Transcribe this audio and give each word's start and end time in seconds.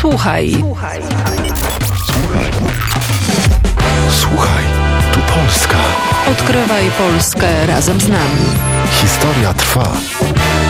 Słuchaj. 0.00 0.56
Słuchaj. 0.58 1.00
Słuchaj, 4.10 4.64
tu 5.12 5.20
Polska. 5.20 5.76
Odkrywaj 6.30 6.90
Polskę 6.98 7.66
razem 7.66 8.00
z 8.00 8.08
nami. 8.08 8.46
Historia 8.90 9.54
trwa. 9.54 9.92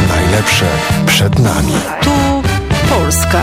Najlepsze 0.08 0.66
przed 1.06 1.38
nami. 1.38 1.72
Tu 2.02 2.42
Polska. 2.88 3.42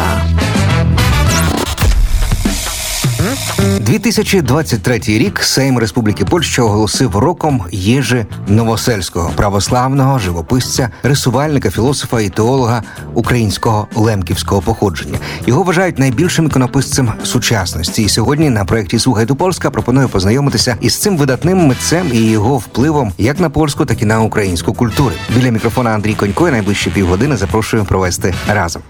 2023 3.79 4.99
рік 5.07 5.43
Сейм 5.43 5.79
Республіки 5.79 6.25
Польща 6.25 6.61
оголосив 6.63 7.15
роком 7.15 7.63
Єжи 7.71 8.25
Новосельського, 8.47 9.31
православного 9.35 10.19
живописця, 10.19 10.89
рисувальника, 11.03 11.69
філософа 11.69 12.21
і 12.21 12.29
теолога 12.29 12.83
українського 13.13 13.87
лемківського 13.95 14.61
походження. 14.61 15.17
Його 15.45 15.63
вважають 15.63 15.99
найбільшим 15.99 16.45
іконописцем 16.45 17.11
сучасності. 17.23 18.03
І 18.03 18.09
сьогодні 18.09 18.49
на 18.49 18.65
проєкті 18.65 18.99
«Слухайте 18.99 19.33
Польська 19.33 19.71
пропоную 19.71 20.09
познайомитися 20.09 20.77
із 20.81 20.97
цим 20.97 21.17
видатним 21.17 21.57
митцем 21.57 22.09
і 22.13 22.19
його 22.19 22.57
впливом 22.57 23.11
як 23.17 23.39
на 23.39 23.49
польську, 23.49 23.85
так 23.85 24.01
і 24.01 24.05
на 24.05 24.21
українську 24.21 24.73
культуру. 24.73 25.15
Біля 25.35 25.49
мікрофона 25.49 25.89
Андрій 25.89 26.13
Конько 26.13 26.47
і 26.47 26.51
найближчі 26.51 26.89
півгодини 26.89 27.37
запрошую 27.37 27.85
провести 27.85 28.33
разом. 28.47 28.81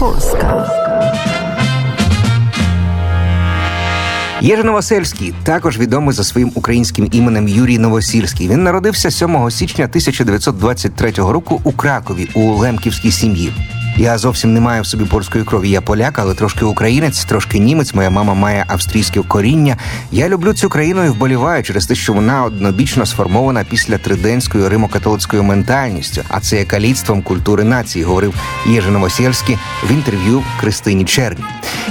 Polska. 0.00 0.66
Єжи 4.40 4.62
Новосельський, 4.62 5.34
також 5.44 5.78
відомий 5.78 6.14
за 6.14 6.24
своїм 6.24 6.52
українським 6.54 7.08
іменем 7.12 7.48
Юрій 7.48 7.78
Новосільський. 7.78 8.48
Він 8.48 8.62
народився 8.62 9.10
7 9.10 9.50
січня 9.50 9.84
1923 9.84 11.10
року 11.10 11.60
у 11.64 11.72
Кракові 11.72 12.28
у 12.34 12.52
лемківській 12.52 13.10
сім'ї. 13.10 13.52
Я 14.00 14.18
зовсім 14.18 14.52
не 14.52 14.60
маю 14.60 14.82
в 14.82 14.86
собі 14.86 15.04
польської 15.04 15.44
крові. 15.44 15.70
Я 15.70 15.80
поляк, 15.80 16.18
але 16.18 16.34
трошки 16.34 16.64
українець, 16.64 17.24
трошки 17.24 17.58
німець. 17.58 17.94
Моя 17.94 18.10
мама 18.10 18.34
має 18.34 18.64
австрійське 18.68 19.20
коріння. 19.22 19.76
Я 20.12 20.28
люблю 20.28 20.52
цю 20.52 20.68
країну 20.68 21.04
і 21.04 21.08
вболіваю 21.08 21.62
через 21.62 21.86
те, 21.86 21.94
що 21.94 22.12
вона 22.12 22.44
однобічно 22.44 23.06
сформована 23.06 23.64
після 23.64 23.98
триденською 23.98 24.68
римо-католицькою 24.68 25.42
ментальністю, 25.42 26.22
а 26.28 26.40
це 26.40 26.56
є 26.56 26.64
каліцтвом 26.64 27.22
культури 27.22 27.64
нації, 27.64 28.04
говорив 28.04 28.34
Єжи 28.66 28.90
Новосельський 28.90 29.58
в 29.88 29.92
інтерв'ю 29.92 30.42
Кристині 30.60 31.04
Черні. 31.04 31.44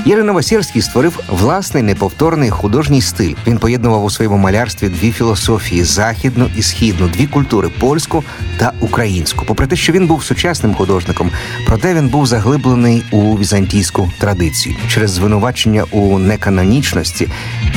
Єжи 0.05 0.23
Новосельський 0.23 0.81
створив 0.81 1.19
власний 1.27 1.83
неповторний 1.83 2.49
художній 2.49 3.01
стиль. 3.01 3.33
Він 3.47 3.57
поєднував 3.57 4.03
у 4.03 4.09
своєму 4.09 4.37
малярстві 4.37 4.89
дві 4.89 5.11
філософії 5.11 5.83
західну 5.83 6.49
і 6.57 6.61
східну, 6.61 7.07
дві 7.07 7.27
культури 7.27 7.69
польську 7.79 8.23
та 8.57 8.71
українську. 8.79 9.45
Попри 9.45 9.67
те, 9.67 9.75
що 9.75 9.93
він 9.93 10.07
був 10.07 10.23
сучасним 10.23 10.73
художником, 10.73 11.31
проте 11.67 11.93
він 11.93 11.98
він 11.99 12.07
був 12.07 12.25
заглиблений 12.25 13.03
у 13.11 13.37
візантійську 13.37 14.11
традицію 14.19 14.75
через 14.87 15.11
звинувачення 15.11 15.83
у 15.91 16.19
неканонічності, 16.19 17.29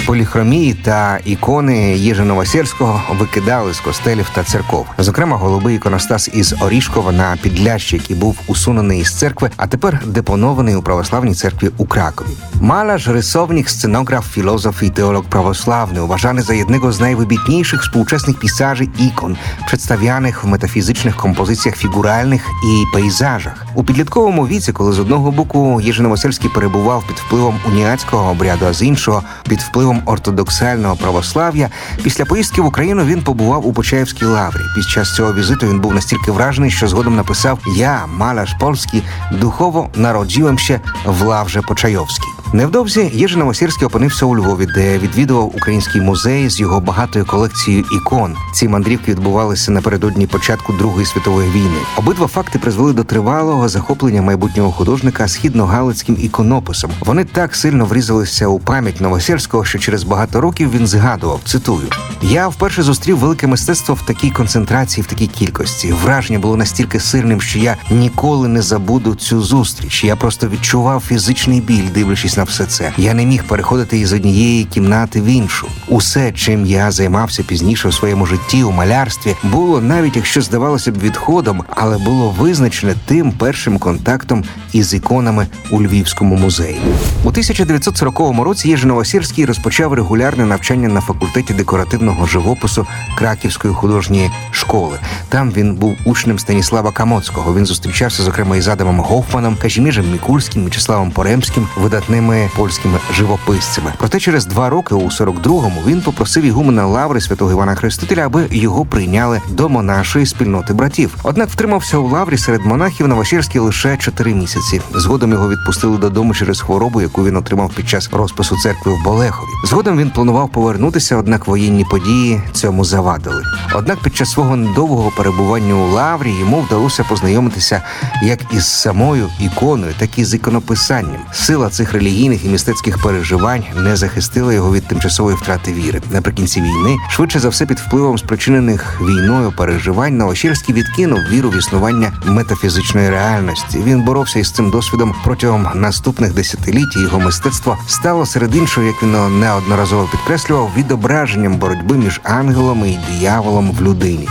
поліхромії 0.07 0.75
та 0.75 1.19
ікони 1.25 1.97
Єжи 1.97 2.25
Новосельського 2.25 3.01
викидали 3.19 3.75
з 3.75 3.81
костелів 3.81 4.31
та 4.35 4.43
церков. 4.43 4.87
Зокрема, 4.99 5.37
голубий 5.37 5.77
іконостас 5.77 6.31
із 6.35 6.55
Орішкова 6.61 7.13
на 7.13 7.37
Підлящі, 7.43 7.97
який 7.97 8.17
був 8.17 8.39
усунений 8.47 9.01
із 9.01 9.19
церкви, 9.19 9.51
а 9.57 9.67
тепер 9.67 10.03
депонований 10.07 10.77
у 10.77 10.83
православній 10.83 11.35
церкві 11.35 11.71
у 11.77 11.87
Кракові. 11.87 12.29
Malarz, 12.63 13.09
rysownik, 13.09 13.69
scenograf, 13.69 14.25
filozof 14.35 14.83
i 14.83 14.91
teolog 14.91 15.25
prawosławny, 15.25 16.03
uważany 16.03 16.43
za 16.43 16.55
jednego 16.55 16.93
z 16.93 17.01
najwybitniejszych 17.01 17.83
współczesnych 17.83 18.39
pisarzy 18.39 18.85
ikon, 18.99 19.37
przedstawianych 19.67 20.43
w 20.43 20.47
metafizycznych 20.47 21.17
kompozycjach 21.17 21.77
figuralnych 21.77 22.47
i 22.65 22.97
pejzażach. 22.97 23.67
У 23.75 23.85
підлітковому 24.13 24.47
віці, 24.47 24.73
коли 24.73 24.93
з 24.93 24.99
одного 24.99 25.31
боку 25.31 25.81
Єжи 25.81 26.03
Новосельський 26.03 26.51
перебував 26.55 27.05
під 27.07 27.17
впливом 27.17 27.61
уніатського 27.67 28.31
обряду, 28.31 28.67
а 28.67 28.73
з 28.73 28.83
іншого 28.83 29.23
під 29.49 29.61
впливом 29.61 30.03
ортодоксального 30.07 30.97
православ'я, 30.97 31.71
після 32.03 32.25
поїздки 32.25 32.61
в 32.61 32.67
Україну 32.67 33.05
він 33.05 33.23
побував 33.23 33.67
у 33.67 33.73
Почаївській 33.73 34.25
лаврі. 34.25 34.63
Під 34.75 34.85
час 34.85 35.15
цього 35.15 35.35
візиту 35.35 35.67
він 35.67 35.81
був 35.81 35.95
настільки 35.95 36.33
вражений, 36.33 36.71
що 36.71 36.89
згодом 36.89 37.17
написав: 37.17 37.59
Я, 37.77 38.07
маляш 38.07 38.55
польський, 38.61 39.03
духово 39.41 39.91
народжівемся 39.97 40.81
в 41.07 41.23
лавже 41.23 41.63
Почайовській. 41.63 42.42
Невдовзі 42.55 43.11
Єжи 43.15 43.39
Новосірський 43.39 43.87
опинився 43.87 44.27
у 44.27 44.37
Львові, 44.37 44.67
де 44.67 44.99
відвідував 44.99 45.57
український 45.57 46.01
музей 46.01 46.49
з 46.51 46.61
його 46.61 46.81
багатою 46.81 47.25
колекцією 47.25 47.85
ікон. 47.93 48.37
Ці 48.55 48.69
мандрівки 48.69 49.11
відбувалися 49.11 49.73
напередодні 49.73 50.27
початку 50.27 50.73
Другої 50.73 51.07
світової 51.07 51.51
війни. 51.51 51.79
Обидва 51.97 52.27
факти 52.27 52.59
призвели 52.59 52.93
до 52.93 53.05
тривалого 53.05 53.69
захоплення 53.69 54.23
майбутнього 54.23 54.73
художника 54.73 55.25
східно-галицьким 55.25 56.25
іконописом. 56.25 56.91
Вони 57.01 57.25
так 57.25 57.55
сильно 57.55 57.85
врізалися 57.85 58.47
у 58.47 58.59
пам'ять 58.59 59.01
Новосірського, 59.01 59.65
що 59.65 59.79
через 59.79 60.05
багато 60.05 60.41
років 60.41 60.71
він 60.73 60.87
згадував. 60.87 61.41
Цитую: 61.45 61.87
я 62.23 62.49
вперше 62.49 62.83
зустрів 62.83 63.19
велике 63.19 63.47
мистецтво 63.47 63.95
в 63.95 64.03
такій 64.03 64.31
концентрації, 64.31 65.05
в 65.05 65.07
такій 65.07 65.27
кількості. 65.27 65.93
Враження 65.93 66.39
було 66.39 66.57
настільки 66.57 67.01
сильним, 67.01 67.41
що 67.41 67.59
я 67.59 67.77
ніколи 67.91 68.49
не 68.49 68.63
забуду 68.63 69.15
цю 69.15 69.43
зустріч. 69.43 70.05
Я 70.05 70.17
просто 70.17 70.49
відчував 70.49 71.03
фізичний 71.09 71.61
біль, 71.61 71.89
дивлячись 71.95 72.37
на 72.37 72.42
все 72.45 72.65
це. 72.65 72.93
Я 72.97 73.15
не 73.15 73.27
міг 73.27 73.45
переходити 73.45 73.99
із 73.99 74.13
однієї 74.13 74.65
кімнати 74.65 75.21
в 75.21 75.25
іншу. 75.25 75.69
Усе, 75.89 76.33
чим 76.33 76.67
я 76.67 76.91
займався 76.91 77.43
пізніше 77.43 77.89
у 77.89 77.93
своєму 77.93 78.27
житті, 78.27 78.65
у 78.65 78.71
малярстві, 78.71 79.37
було 79.43 79.81
навіть 79.81 80.17
якщо 80.17 80.43
здавалося 80.43 80.93
б 80.93 80.99
відходом, 80.99 81.65
але 81.69 81.99
було 81.99 82.31
визначене 82.39 82.95
тим 83.07 83.33
першим 83.33 83.79
контактом 83.79 84.45
із 84.73 84.95
іконами 84.95 85.47
у 85.71 85.83
Львівському 85.83 86.37
музеї. 86.37 86.81
У 87.25 87.29
1940 87.29 88.45
році 88.45 88.69
Єжи 88.69 88.87
Новосірський 88.87 89.45
розпочав 89.45 89.93
регулярне 89.93 90.47
навчання 90.47 90.89
на 90.89 91.01
факультеті 91.01 91.55
декоративного 91.55 92.27
живопису 92.27 92.87
Краківської 93.19 93.75
художньої 93.75 94.31
школи. 94.51 94.99
Там 95.29 95.51
він 95.51 95.75
був 95.75 95.97
учнем 96.05 96.39
Станіслава 96.39 96.93
Камоцького. 96.93 97.55
Він 97.55 97.67
зустрічався 97.67 98.23
зокрема 98.23 98.57
із 98.57 98.69
Адамом 98.69 99.01
Гофманом, 99.01 99.57
Кажіміжем 99.63 100.13
Мікульським, 100.13 100.65
Вячеславом 100.65 101.11
Поремським, 101.11 101.69
видатними 101.77 102.32
польськими 102.57 102.99
живописцями. 103.15 103.93
Проте 103.99 104.21
через 104.21 104.47
два 104.47 104.71
роки, 104.71 104.95
у 104.95 105.05
42-му, 105.05 105.83
він 105.87 106.01
попросив 106.01 106.45
ігумена 106.45 106.87
лаври 106.87 107.21
святого 107.21 107.51
Івана 107.51 107.75
Хрестителя, 107.75 108.27
аби 108.27 108.47
його 108.51 108.85
прийняли 108.85 109.41
до 109.49 109.69
монашої 109.69 110.27
спільноти 110.27 110.75
братів. 110.75 111.17
Однак 111.23 111.49
втримався 111.49 111.99
у 111.99 112.09
лаврі 112.09 112.39
серед 112.39 112.67
монахів 112.67 113.09
на 113.09 113.15
Новосірський 113.15 113.61
лише 113.61 113.97
чотири 113.97 114.35
місяці. 114.35 114.81
Згодом 114.95 115.33
його 115.33 115.49
відпустили 115.49 115.99
додому 115.99 116.35
через 116.35 116.61
хворобу, 116.61 117.01
яку 117.01 117.25
він 117.25 117.37
отримав 117.37 117.71
під 117.75 117.89
час 117.89 118.09
розпису 118.13 118.57
церкви 118.57 118.93
в 118.93 119.05
Болехові. 119.05 119.49
Згодом 119.65 119.99
він 119.99 120.11
планував 120.11 120.49
повернутися, 120.53 121.17
однак 121.17 121.47
воєнні 121.47 121.85
події 121.85 122.43
цьому 122.53 122.85
завадили. 122.85 123.43
Однак 123.75 123.99
під 123.99 124.17
час 124.17 124.31
свого 124.31 124.57
недовгого 124.57 125.11
перебування 125.17 125.75
у 125.75 125.93
лаврі 125.93 126.33
йому 126.33 126.61
вдалося 126.61 127.05
познайомитися 127.05 127.83
як 128.23 128.39
із 128.53 128.67
самою 128.67 129.29
іконою, 129.41 129.95
так 129.99 130.19
і 130.19 130.25
з 130.25 130.35
іконописанням. 130.35 131.21
Сила 131.33 131.69
цих 131.69 131.95
релігійних 132.13 132.45
і 132.45 132.49
мистецьких 132.49 132.99
переживань 133.03 133.65
не 133.77 133.97
захистила 133.97 134.53
його 134.53 134.73
від 134.73 134.87
тимчасової 134.87 135.37
втрати 135.37 135.73
віри. 135.73 136.01
Наприкінці 136.11 136.61
війни, 136.61 136.97
швидше 137.11 137.39
за 137.39 137.49
все, 137.49 137.67
під 137.67 137.79
впливом 137.79 138.19
спричинених 138.19 139.01
війною 139.01 139.53
переживань, 139.57 140.17
Новосірський 140.17 140.75
відкинув 140.75 141.19
віру 141.31 141.51
в 141.51 141.59
існування 141.59 142.13
метафізичної 142.27 143.11
реальності. 143.11 143.79
Він 143.85 144.03
боровся 144.03 144.39
із 144.39 144.51
цим 144.51 144.71
досвідом 144.71 145.15
протягом 145.25 145.67
наступних 145.75 146.35
десятиліть. 146.35 146.97
Його 146.97 147.21
мистецтво 147.21 147.79
стало 147.87 148.27
серед 148.27 148.57
іншого, 148.57 148.87
як 148.87 149.03
він 149.03 149.41
неодноразово 149.41 150.09
підкреслював, 150.11 150.71
відображенням 150.77 151.57
боротьби 151.57 151.97
між 151.97 152.21
ангелом 152.25 152.87
і 152.87 152.99
дияволом 153.11 153.73
в 153.73 153.83
людині. 153.83 154.29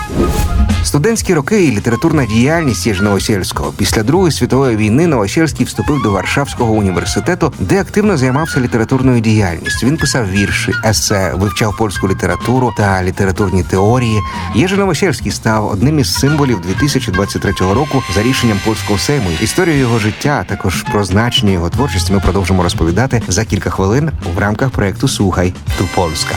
Студентські 0.83 1.33
роки 1.33 1.63
і 1.63 1.71
літературна 1.71 2.25
діяльність 2.25 2.87
Єжи 2.87 3.03
Новосельського 3.03 3.73
після 3.77 4.03
Другої 4.03 4.31
світової 4.31 4.77
війни 4.77 5.07
Новосельський 5.07 5.65
вступив 5.65 6.01
до 6.01 6.11
Варшавського 6.11 6.73
університету, 6.73 7.53
де 7.71 7.81
активно 7.81 8.17
займався 8.17 8.59
літературною 8.59 9.19
діяльністю. 9.19 9.87
Він 9.87 9.97
писав 9.97 10.31
вірші, 10.31 10.73
есе, 10.85 11.33
вивчав 11.35 11.77
польську 11.77 12.07
літературу 12.07 12.73
та 12.77 13.03
літературні 13.03 13.63
теорії. 13.63 14.19
Єжи 14.55 14.77
Новосельський 14.77 15.31
став 15.31 15.67
одним 15.67 15.99
із 15.99 16.13
символів 16.13 16.61
2023 16.61 17.51
року 17.73 18.03
за 18.15 18.23
рішенням 18.23 18.59
польського 18.65 18.99
сейму. 18.99 19.29
Історію 19.41 19.77
його 19.77 19.99
життя, 19.99 20.37
а 20.41 20.49
також 20.49 20.83
про 20.91 21.03
значення 21.03 21.51
його 21.51 21.69
творчості 21.69 22.13
ми 22.13 22.19
продовжимо 22.19 22.63
розповідати 22.63 23.21
за 23.27 23.45
кілька 23.45 23.69
хвилин 23.69 24.11
в 24.35 24.39
рамках 24.39 24.69
проекту 24.69 25.07
Слухай 25.07 25.53
ту 25.77 25.87
Польська. 25.95 26.35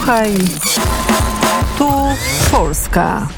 Słuchaj, 0.00 0.34
tu 1.78 1.88
Polska. 2.50 3.28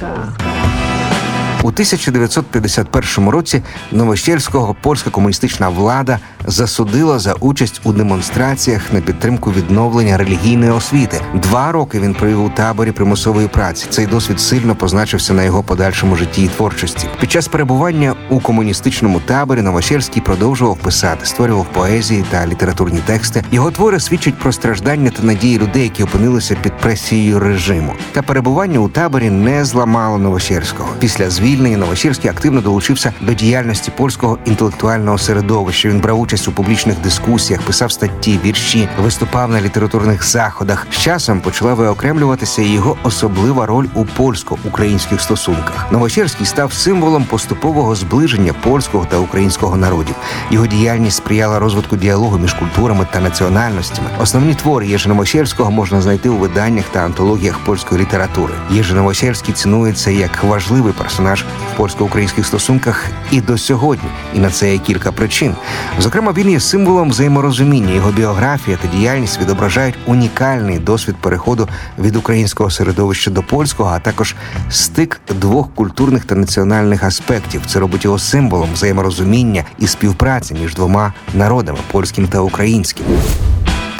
У 1.62 1.68
1951 1.68 3.28
році 3.28 3.62
Новощельського 3.92 4.76
польська 4.80 5.10
комуністична 5.10 5.68
влада 5.68 6.18
засудила 6.46 7.18
за 7.18 7.32
участь 7.32 7.80
у 7.84 7.92
демонстраціях 7.92 8.92
на 8.92 9.00
підтримку 9.00 9.52
відновлення 9.52 10.16
релігійної 10.16 10.70
освіти. 10.70 11.20
Два 11.34 11.72
роки 11.72 12.00
він 12.00 12.14
провів 12.14 12.44
у 12.44 12.50
таборі 12.50 12.92
примусової 12.92 13.48
праці. 13.48 13.86
Цей 13.90 14.06
досвід 14.06 14.40
сильно 14.40 14.74
позначився 14.74 15.34
на 15.34 15.42
його 15.42 15.62
подальшому 15.62 16.16
житті 16.16 16.44
і 16.44 16.48
творчості. 16.48 17.08
Під 17.20 17.30
час 17.30 17.48
перебування 17.48 18.14
у 18.30 18.40
комуністичному 18.40 19.20
таборі 19.20 19.62
Новощельський 19.62 20.22
продовжував 20.22 20.76
писати, 20.76 21.26
створював 21.26 21.66
поезії 21.72 22.24
та 22.30 22.46
літературні 22.46 23.00
тексти. 23.06 23.44
Його 23.52 23.70
твори 23.70 24.00
свідчать 24.00 24.38
про 24.38 24.52
страждання 24.52 25.10
та 25.10 25.22
надії 25.22 25.58
людей, 25.58 25.82
які 25.82 26.02
опинилися 26.02 26.56
під 26.62 26.72
пресією 26.78 27.38
режиму. 27.38 27.92
Та 28.12 28.22
перебування 28.22 28.78
у 28.78 28.88
таборі 28.88 29.30
не 29.30 29.64
зламало 29.64 30.18
Новощельського. 30.18 30.88
Після 30.98 31.30
звільнення 31.30 31.76
Новощельський 31.76 32.30
активно 32.30 32.60
долучився 32.60 33.12
до 33.20 33.34
діяльності 33.34 33.92
польського 33.96 34.38
інтелектуального 34.44 35.18
середовища. 35.18 35.88
Він 35.88 36.00
брав 36.00 36.20
участь 36.20 36.31
у 36.48 36.52
публічних 36.52 36.98
дискусіях, 36.98 37.62
писав 37.62 37.92
статті, 37.92 38.38
вірші, 38.44 38.88
виступав 39.02 39.50
на 39.50 39.60
літературних 39.60 40.24
заходах. 40.24 40.86
З 40.90 40.96
часом 40.96 41.40
почала 41.40 41.74
виокремлюватися 41.74 42.62
його 42.62 42.96
особлива 43.02 43.66
роль 43.66 43.86
у 43.94 44.04
польсько-українських 44.04 45.20
стосунках. 45.20 45.92
Новощельський 45.92 46.46
став 46.46 46.72
символом 46.72 47.24
поступового 47.24 47.94
зближення 47.94 48.52
польського 48.52 49.06
та 49.10 49.16
українського 49.16 49.76
народів. 49.76 50.14
Його 50.50 50.66
діяльність 50.66 51.16
сприяла 51.16 51.58
розвитку 51.58 51.96
діалогу 51.96 52.38
між 52.38 52.54
культурами 52.54 53.06
та 53.12 53.20
національностями. 53.20 54.08
Основні 54.20 54.54
твори 54.54 54.86
Єжи 54.86 55.08
Новосельського 55.08 55.70
можна 55.70 56.00
знайти 56.02 56.28
у 56.28 56.36
виданнях 56.36 56.84
та 56.92 57.00
антологіях 57.00 57.58
польської 57.58 58.00
літератури. 58.00 58.54
Єжи 58.70 58.94
Новосельський 58.94 59.54
цінується 59.54 60.10
як 60.10 60.44
важливий 60.44 60.92
персонаж 60.92 61.44
в 61.72 61.76
польсько-українських 61.76 62.46
стосунках 62.46 63.06
і 63.30 63.40
до 63.40 63.58
сьогодні. 63.58 64.08
І 64.34 64.38
на 64.38 64.50
це 64.50 64.72
є 64.72 64.78
кілька 64.78 65.12
причин. 65.12 65.54
Зокрема, 65.98 66.21
він 66.30 66.50
є 66.50 66.60
символом 66.60 67.10
взаєморозуміння. 67.10 67.94
Його 67.94 68.10
біографія 68.10 68.78
та 68.82 68.88
діяльність 68.88 69.40
відображають 69.40 69.94
унікальний 70.06 70.78
досвід 70.78 71.16
переходу 71.20 71.68
від 71.98 72.16
українського 72.16 72.70
середовища 72.70 73.30
до 73.30 73.42
польського, 73.42 73.90
а 73.90 73.98
також 73.98 74.34
стик 74.70 75.20
двох 75.40 75.74
культурних 75.74 76.24
та 76.24 76.34
національних 76.34 77.02
аспектів. 77.02 77.62
Це 77.66 77.80
робить 77.80 78.04
його 78.04 78.18
символом 78.18 78.68
взаєморозуміння 78.72 79.64
і 79.78 79.86
співпраці 79.86 80.54
між 80.54 80.74
двома 80.74 81.12
народами 81.34 81.78
польським 81.90 82.28
та 82.28 82.40
українським. 82.40 83.06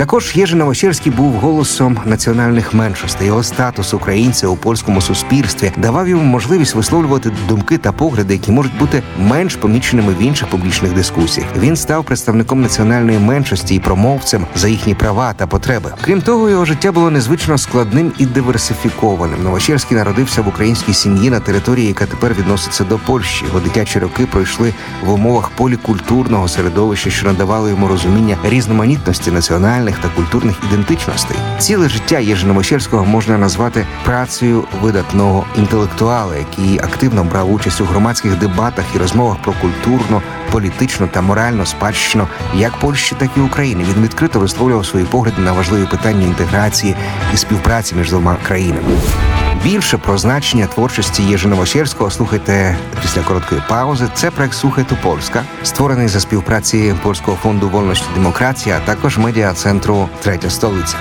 Також 0.02 0.32
Єжи 0.36 0.56
Новощерський 0.56 1.12
був 1.12 1.32
голосом 1.32 1.98
національних 2.04 2.74
меншостей. 2.74 3.26
Його 3.26 3.42
статус 3.42 3.94
українця 3.94 4.48
у 4.48 4.56
польському 4.56 5.00
суспільстві 5.00 5.72
давав 5.76 6.08
йому 6.08 6.22
можливість 6.22 6.74
висловлювати 6.74 7.32
думки 7.48 7.78
та 7.78 7.92
погляди, 7.92 8.34
які 8.34 8.52
можуть 8.52 8.78
бути 8.78 9.02
менш 9.18 9.56
поміченими 9.56 10.12
в 10.12 10.22
інших 10.22 10.48
публічних 10.48 10.92
дискусіях. 10.92 11.48
Він 11.58 11.76
став 11.76 12.04
представником 12.04 12.60
національної 12.60 13.18
меншості 13.18 13.74
і 13.74 13.80
промовцем 13.80 14.46
за 14.54 14.68
їхні 14.68 14.94
права 14.94 15.32
та 15.32 15.46
потреби. 15.46 15.92
Крім 16.04 16.22
того, 16.22 16.50
його 16.50 16.64
життя 16.64 16.92
було 16.92 17.10
незвично 17.10 17.58
складним 17.58 18.12
і 18.18 18.26
диверсифікованим. 18.26 19.42
Новощерський 19.42 19.96
народився 19.96 20.42
в 20.42 20.48
українській 20.48 20.94
сім'ї 20.94 21.30
на 21.30 21.40
території, 21.40 21.86
яка 21.86 22.06
тепер 22.06 22.34
відноситься 22.34 22.84
до 22.84 22.98
Польщі. 22.98 23.44
Його 23.46 23.60
дитячі 23.60 23.98
роки 23.98 24.26
пройшли 24.26 24.74
в 25.04 25.12
умовах 25.12 25.50
полікультурного 25.50 26.48
середовища, 26.48 27.10
що 27.10 27.26
надавало 27.26 27.68
йому 27.68 27.88
розуміння 27.88 28.36
різноманітності 28.44 29.30
національних 29.30 29.91
та 29.98 30.08
культурних 30.08 30.56
ідентичностей. 30.68 31.36
Ціле 31.58 31.88
життя 31.88 32.18
Єжи 32.18 32.46
Новощерського 32.46 33.04
можна 33.04 33.38
назвати 33.38 33.86
працею 34.04 34.64
видатного 34.82 35.44
інтелектуала, 35.58 36.36
який 36.36 36.78
активно 36.78 37.24
брав 37.24 37.52
участь 37.52 37.80
у 37.80 37.84
громадських 37.84 38.38
дебатах 38.38 38.84
і 38.94 38.98
розмовах 38.98 39.36
про 39.42 39.52
культурну, 39.52 40.22
політичну 40.52 41.06
та 41.06 41.20
моральну 41.20 41.66
спадщину 41.66 42.28
як 42.54 42.76
Польщі, 42.76 43.16
так 43.18 43.30
і 43.36 43.40
України. 43.40 43.84
Він 43.94 44.02
відкрито 44.02 44.40
висловлював 44.40 44.86
свої 44.86 45.04
погляди 45.04 45.42
на 45.42 45.52
важливі 45.52 45.86
питання 45.86 46.26
інтеграції 46.26 46.96
і 47.34 47.36
співпраці 47.36 47.94
між 47.94 48.10
двома 48.10 48.36
країнами. 48.42 48.88
Більше 49.64 49.98
про 49.98 50.18
значення 50.18 50.66
творчості 50.66 51.22
Єжи 51.22 51.48
Новощерського 51.48 52.10
слухайте 52.10 52.76
після 53.02 53.22
короткої 53.22 53.62
паузи. 53.68 54.08
Це 54.14 54.30
проект 54.30 54.54
Слухайте 54.54 54.98
Польська, 55.02 55.44
створений 55.62 56.08
за 56.08 56.20
співпраці 56.20 56.94
Польського 57.02 57.36
фонду 57.42 57.68
вольності 57.68 58.06
і 58.12 58.14
демократії, 58.14 58.74
а 58.76 58.86
також 58.86 59.18
медіа 59.18 59.52
центру 59.52 60.08
Третя 60.22 60.50
столиця. 60.50 60.96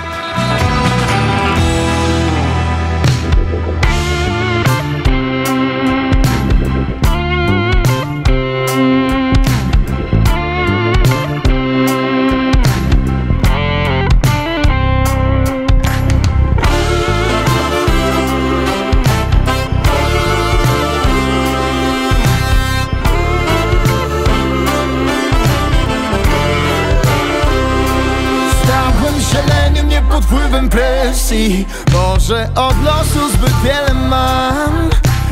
Presji 31.32 31.66
Może 31.92 32.48
od 32.54 32.84
losu 32.84 33.32
zbyt 33.32 33.52
wiele 33.64 33.94
mam. 33.94 34.90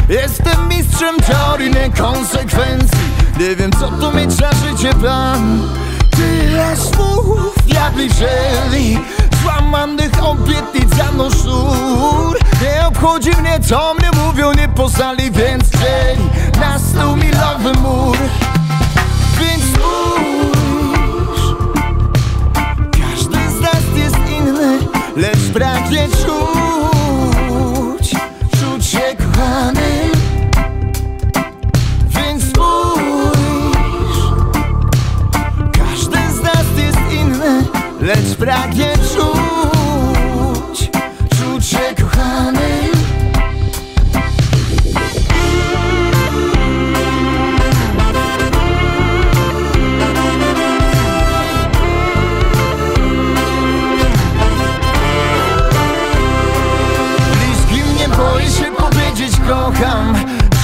Jestem 0.09 0.69
mistrzem 0.69 1.16
teorii 1.16 1.71
niekonsekwencji 1.71 2.99
Nie 3.40 3.57
wiem 3.57 3.71
co 3.80 3.88
tu 3.88 4.16
mieć 4.16 4.33
za 4.33 4.50
życie 4.52 4.95
plan. 4.95 5.62
Tyle 6.11 6.76
słów 6.76 7.54
diabli 7.66 8.09
wzięli. 8.09 8.99
Złamanych 9.42 10.25
obietnic 10.25 10.95
za 10.97 11.30
sznur 11.30 12.38
Nie 12.62 12.87
obchodzi 12.87 13.30
mnie 13.30 13.61
co 13.69 13.95
mnie 13.95 14.11
mówią 14.25 14.52
nie 14.52 14.69
poznali 14.69 15.30
Więc 15.30 15.64
chcieli 15.69 16.50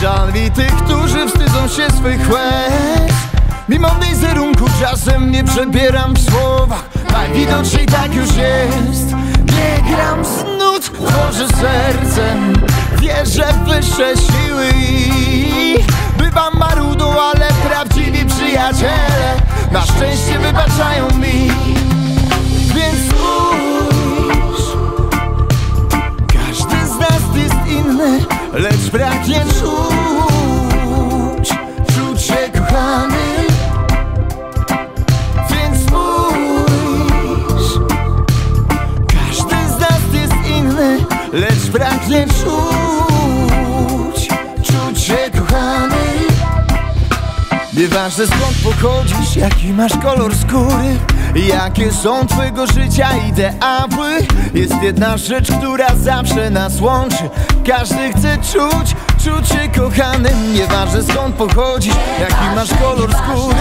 Mi 0.06 0.50
tych, 0.50 0.74
którzy 0.76 1.26
wstydzą 1.28 1.68
się 1.68 1.90
swych 1.90 2.30
łez. 2.30 3.12
Mimo 3.68 3.88
wizerunku 4.00 4.64
czasem 4.80 5.30
nie 5.30 5.44
przebieram 5.44 6.14
w 6.14 6.30
słowach. 6.30 6.84
Najwidoczniej 7.12 7.86
tak 7.86 8.14
już 8.14 8.28
jest. 8.36 9.12
Nie 9.46 9.94
gram 9.94 10.24
z 10.24 10.44
nut, 10.58 10.82
tworzę 10.82 11.48
sercem 11.48 12.52
Wierzę 13.00 13.52
w 13.52 13.68
wyższe 13.68 14.14
siły 14.16 14.70
Bywam 16.18 16.58
marudą, 16.58 17.20
ale 17.20 17.48
prawdziwi 17.68 18.24
przyjaciele 18.26 19.34
Na 19.72 19.82
szczęście 19.82 20.38
wybaczają 20.38 21.04
mi. 21.18 21.50
Więc 22.74 23.10
spójrz. 23.10 24.76
Każdy 26.32 26.86
z 26.86 26.98
nas 26.98 27.36
jest 27.36 27.66
inny, 27.66 28.18
lecz 28.52 28.90
braknie 28.92 29.44
czuć 29.60 29.85
braknie 42.08 42.26
czuć 42.26 42.46
Czuć 44.62 45.00
się 45.00 45.18
kochany. 45.38 45.96
Nieważne 47.76 48.26
skąd 48.26 48.56
pochodzisz, 48.64 49.36
jaki 49.36 49.72
masz 49.72 49.92
kolor 50.02 50.36
skóry 50.36 50.98
Jakie 51.48 51.92
są 51.92 52.26
twego 52.26 52.66
życia 52.66 53.08
ideały. 53.28 54.10
Jest 54.54 54.82
jedna 54.82 55.16
rzecz, 55.16 55.52
która 55.52 55.96
zawsze 55.96 56.50
nas 56.50 56.80
łączy. 56.80 57.30
Każdy 57.66 58.12
chce 58.12 58.38
czuć, 58.52 58.96
czuć 59.26 59.48
się 59.48 59.68
kochanym 59.80 60.54
Nieważne 60.54 61.02
skąd 61.02 61.36
pochodzisz, 61.36 61.94
jaki 62.20 62.54
masz 62.54 62.70
kolor 62.82 63.14
skóry 63.14 63.56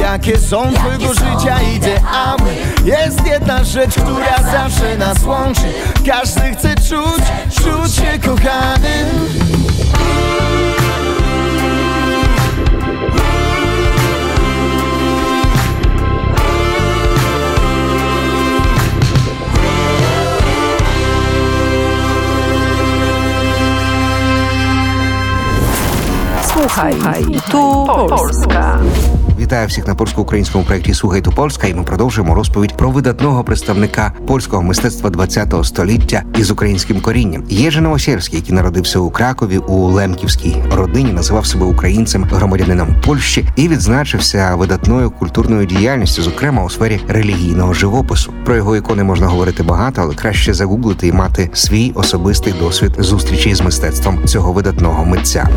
Jakie 0.00 0.38
są 0.38 0.72
twojego 0.74 1.14
życia 1.14 1.62
ideały. 1.76 2.50
Jest 2.84 3.26
jedna 3.26 3.64
rzecz, 3.64 3.94
która 3.94 4.52
zawsze 4.52 4.98
nas 4.98 5.22
łączy. 5.22 5.72
Każdy 6.06 6.40
chce 6.40 6.74
czuć, 6.74 7.24
czuć 7.54 7.94
się 7.94 8.18
kochanym 8.18 9.08
Słuchaj, 26.92 27.24
tu 27.50 27.86
Polska. 28.08 28.80
Вітаю 29.38 29.68
всіх 29.68 29.86
на 29.86 29.94
польсько-українському 29.94 30.64
проєкті 30.64 30.94
Слухайте 30.94 31.30
Польська, 31.30 31.66
і 31.66 31.74
ми 31.74 31.82
продовжуємо 31.82 32.34
розповідь 32.34 32.76
про 32.76 32.90
видатного 32.90 33.44
представника 33.44 34.12
польського 34.26 34.62
мистецтва 34.62 35.10
ХХ 35.10 35.64
століття 35.64 36.22
із 36.38 36.50
українським 36.50 37.00
корінням. 37.00 37.44
Єжи 37.48 37.80
Новосельський, 37.80 38.38
який 38.38 38.54
народився 38.54 38.98
у 38.98 39.10
Кракові 39.10 39.58
у 39.58 39.86
Лемківській 39.86 40.56
родині, 40.72 41.12
називав 41.12 41.46
себе 41.46 41.66
українцем, 41.66 42.24
громадянином 42.24 42.96
Польщі 43.06 43.48
і 43.56 43.68
відзначився 43.68 44.54
видатною 44.54 45.10
культурною 45.10 45.66
діяльністю, 45.66 46.22
зокрема 46.22 46.64
у 46.64 46.70
сфері 46.70 47.00
релігійного 47.08 47.74
живопису. 47.74 48.32
Про 48.44 48.56
його 48.56 48.76
ікони 48.76 49.04
можна 49.04 49.26
говорити 49.26 49.62
багато, 49.62 50.02
але 50.02 50.14
краще 50.14 50.54
загуглити 50.54 51.06
і 51.06 51.12
мати 51.12 51.50
свій 51.54 51.92
особистий 51.94 52.52
досвід 52.52 52.92
зустрічі 52.98 53.54
з 53.54 53.60
мистецтвом 53.60 54.24
цього 54.26 54.52
видатного 54.52 55.04
митця. 55.04 55.48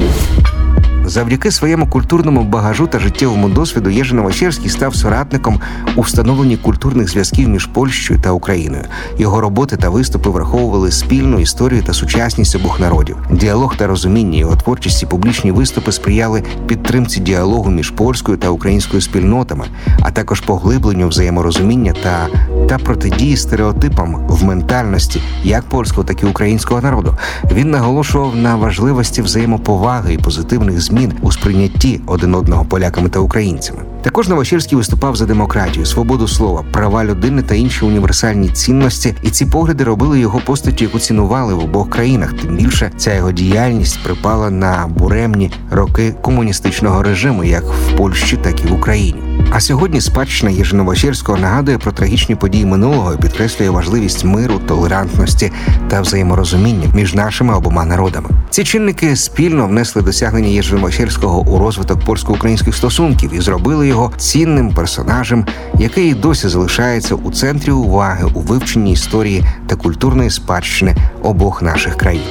Завдяки 1.08 1.52
своєму 1.52 1.88
культурному 1.88 2.44
багажу 2.44 2.88
та 2.88 3.00
життєвому 3.00 3.50
досвіду 3.50 3.90
Єжи 3.90 4.16
Новосельський 4.16 4.70
став 4.70 4.96
соратником 4.96 5.62
у 5.96 6.02
встановленні 6.02 6.58
культурних 6.58 7.10
зв'язків 7.10 7.50
між 7.50 7.66
Польщею 7.66 8.20
та 8.20 8.32
Україною. 8.32 8.84
Його 9.18 9.42
роботи 9.42 9.78
та 9.78 9.90
виступи 9.90 10.30
враховували 10.30 10.92
спільну 10.92 11.40
історію 11.40 11.84
та 11.84 11.94
сучасність 11.94 12.56
обох 12.56 12.80
народів. 12.80 13.18
Діалог 13.32 13.78
та 13.78 13.88
розуміння 13.88 14.40
його 14.40 14.56
творчості, 14.56 15.06
публічні 15.06 15.52
виступи 15.52 15.92
сприяли 15.92 16.44
підтримці 16.68 17.20
діалогу 17.20 17.70
між 17.70 17.90
польською 17.90 18.38
та 18.38 18.50
українською 18.50 19.02
спільнотами, 19.02 19.66
а 20.02 20.12
також 20.12 20.42
поглибленню 20.42 21.08
взаєморозуміння 21.08 21.94
та, 22.04 22.28
та 22.70 22.78
протидії 22.78 23.38
стереотипам 23.38 24.28
в 24.28 24.44
ментальності 24.44 25.22
як 25.44 25.64
польського, 25.64 26.04
так 26.04 26.24
і 26.24 26.26
українського 26.26 26.82
народу. 26.82 27.18
Він 27.52 27.72
наголошував 27.72 28.36
на 28.36 28.56
важливості 28.56 29.22
взаємоповаги 29.22 30.14
і 30.14 30.18
позитивних 30.18 30.82
змін 30.82 30.97
у 31.22 31.32
сприйнятті 31.32 32.02
один 32.06 32.36
одного 32.36 32.66
поляками 32.66 33.10
та 33.10 33.20
українцями. 33.20 33.80
Також 34.02 34.28
Новосільський 34.28 34.78
виступав 34.78 35.16
за 35.16 35.26
демократію, 35.26 35.86
свободу 35.86 36.28
слова, 36.28 36.66
права 36.72 37.06
людини 37.06 37.42
та 37.42 37.56
інші 37.56 37.86
універсальні 37.86 38.50
цінності, 38.50 39.16
і 39.24 39.30
ці 39.30 39.46
погляди 39.46 39.84
робили 39.84 40.20
його 40.20 40.42
постаттю, 40.46 40.84
яку 40.84 41.00
цінували 41.00 41.54
в 41.54 41.60
обох 41.60 41.90
країнах. 41.90 42.34
Тим 42.34 42.56
більше 42.56 42.92
ця 42.98 43.16
його 43.16 43.32
діяльність 43.32 44.04
припала 44.04 44.50
на 44.50 44.88
буремні 44.88 45.52
роки 45.72 46.16
комуністичного 46.22 47.04
режиму, 47.04 47.44
як 47.44 47.64
в 47.64 47.98
Польщі, 47.98 48.38
так 48.38 48.66
і 48.66 48.68
в 48.68 48.74
Україні. 48.74 49.27
А 49.52 49.60
сьогодні 49.60 50.02
спадщина 50.02 50.52
Єжиновосільського 50.52 51.38
нагадує 51.38 51.78
про 51.78 51.92
трагічні 51.92 52.36
події 52.36 52.66
минулого 52.66 53.14
і 53.14 53.18
підкреслює 53.18 53.70
важливість 53.70 54.26
миру, 54.26 54.60
толерантності 54.68 55.52
та 55.90 56.02
взаєморозуміння 56.02 56.88
між 56.94 57.14
нашими 57.14 57.56
обома 57.56 57.86
народами. 57.86 58.30
Ці 58.50 58.64
чинники 58.64 59.16
спільно 59.16 59.68
внесли 59.68 60.02
досягнення 60.02 60.48
Єжиновосільського 60.48 61.40
у 61.40 61.60
розвиток 61.60 62.00
польсько-українських 62.00 62.76
стосунків 62.76 63.32
і 63.34 63.42
зробили 63.42 63.88
його 63.88 64.12
цінним 64.18 64.74
персонажем, 64.74 65.46
який 65.80 66.14
досі 66.14 66.48
залишається 66.48 67.16
у 67.16 67.32
центрі 67.32 67.72
уваги 67.72 68.26
у 68.34 68.40
вивченні 68.40 68.92
історії 68.92 69.44
та 69.68 69.76
культурної 69.76 70.30
спадщини 70.30 70.96
обох 71.24 71.62
наших 71.62 71.96
країн. 71.96 72.22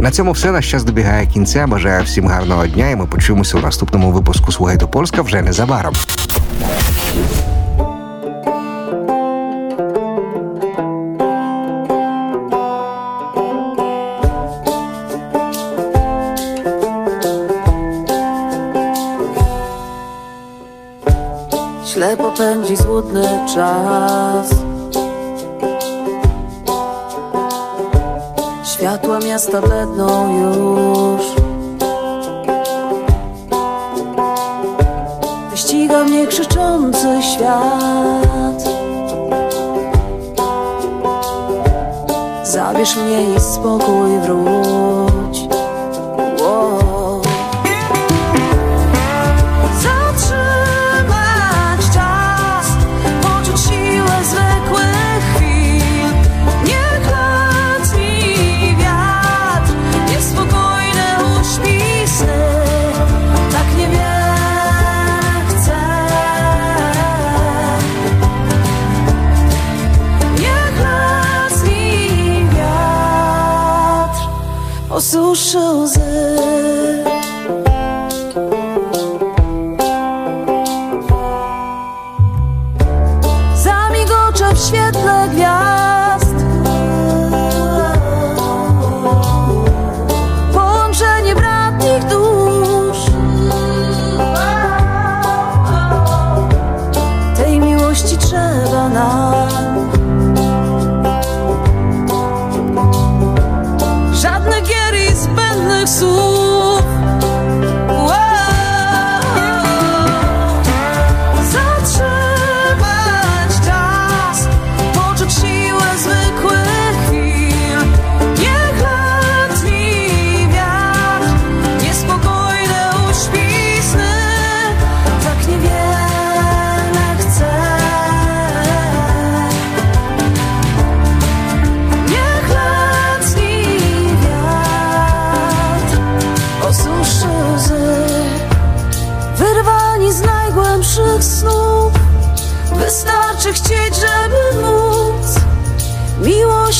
На 0.00 0.10
цьому 0.10 0.32
все 0.32 0.52
наш 0.52 0.70
час 0.70 0.84
добігає 0.84 1.26
кінця. 1.26 1.66
Бажаю 1.66 2.04
всім 2.04 2.26
гарного 2.26 2.66
дня, 2.66 2.90
і 2.90 2.96
ми 2.96 3.06
почуємося 3.06 3.58
у 3.58 3.60
наступному 3.60 4.10
випуску 4.10 4.52
«Слугай 4.52 4.76
до 4.76 4.88
Польська» 4.88 5.22
вже 5.22 5.42
незабаром. 5.42 5.94
Ślepo 21.94 22.30
pędzi 22.38 22.76
złudny 22.76 23.28
czas 23.54 24.67
Światła 29.08 29.28
miasta 29.28 29.60
bledną 29.60 30.38
już. 30.40 31.22
Wyściga 35.50 36.04
mnie 36.04 36.26
krzyczący 36.26 37.22
świat. 37.22 38.62
Zabierz 42.44 42.96
mnie 42.96 43.34
i 43.34 43.40
spokój 43.40 44.18
wróć 44.22 44.57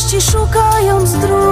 Miłości 0.09 0.31
szukając 0.33 1.13
dróg 1.13 1.48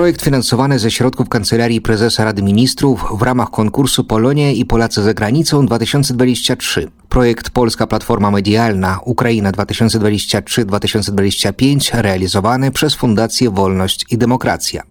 Projekt 0.00 0.22
finansowany 0.22 0.78
ze 0.78 0.90
środków 0.90 1.28
Kancelarii 1.28 1.80
Prezesa 1.80 2.24
Rady 2.24 2.42
Ministrów 2.42 3.04
w 3.18 3.22
ramach 3.22 3.50
konkursu 3.50 4.04
Polonia 4.04 4.50
i 4.50 4.64
Polacy 4.64 5.02
za 5.02 5.14
granicą 5.14 5.66
2023. 5.66 6.88
Projekt 7.08 7.50
Polska 7.50 7.86
Platforma 7.86 8.30
Medialna 8.30 9.00
Ukraina 9.04 9.52
2023-2025 9.52 12.00
realizowany 12.00 12.70
przez 12.70 12.94
Fundację 12.94 13.50
Wolność 13.50 14.04
i 14.10 14.18
Demokracja. 14.18 14.89